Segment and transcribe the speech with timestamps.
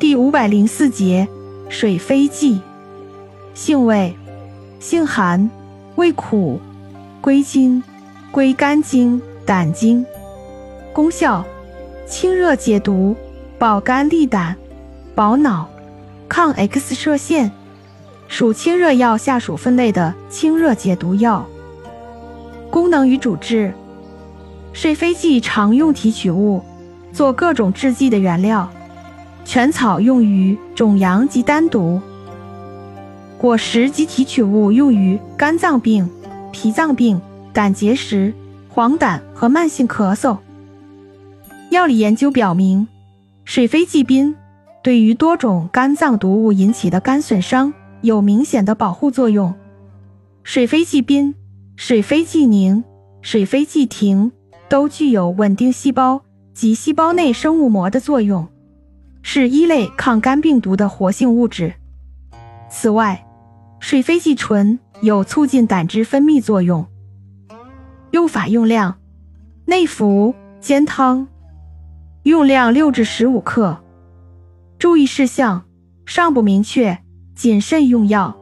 [0.00, 1.28] 第五百零四节，
[1.68, 2.58] 水飞蓟，
[3.52, 4.16] 性味，
[4.78, 5.50] 性寒，
[5.96, 6.58] 味苦，
[7.20, 7.82] 归经，
[8.32, 10.06] 归肝经、胆经。
[10.94, 11.44] 功效，
[12.06, 13.14] 清热解毒，
[13.58, 14.56] 保肝利胆，
[15.14, 15.68] 保脑，
[16.26, 17.52] 抗 X 射线，
[18.26, 21.46] 属清热药下属分类的清热解毒药。
[22.70, 23.74] 功能与主治，
[24.72, 26.62] 水飞蓟常用提取物，
[27.12, 28.66] 做各种制剂的原料。
[29.44, 32.00] 全草用于肿阳及丹毒，
[33.36, 36.08] 果实及提取物用于肝脏病、
[36.52, 37.20] 脾脏病、
[37.52, 38.32] 胆结石、
[38.68, 40.38] 黄疸和慢性咳嗽。
[41.70, 42.86] 药理研究表明，
[43.44, 44.34] 水飞蓟醚
[44.82, 47.72] 对于多种肝脏毒物引起的肝损伤
[48.02, 49.52] 有明显的保护作用。
[50.44, 51.34] 水飞蓟醚、
[51.76, 52.84] 水飞蓟宁、
[53.20, 54.30] 水飞蓟停
[54.68, 56.22] 都具有稳定细胞
[56.54, 58.46] 及细胞内生物膜的作用。
[59.22, 61.74] 是一类抗肝病毒的活性物质。
[62.68, 63.26] 此外，
[63.78, 66.86] 水飞蓟醇有促进胆汁分泌作用。
[68.12, 68.98] 用法用量：
[69.66, 71.28] 内服，煎汤。
[72.24, 73.82] 用量六至十五克。
[74.78, 75.64] 注意事项：
[76.06, 76.98] 尚不明确，
[77.34, 78.39] 谨慎用药。